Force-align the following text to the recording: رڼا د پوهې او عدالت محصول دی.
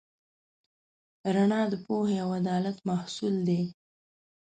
رڼا 1.35 1.61
د 1.71 1.73
پوهې 1.85 2.17
او 2.23 2.29
عدالت 2.39 2.77
محصول 2.89 3.35
دی. 3.47 3.61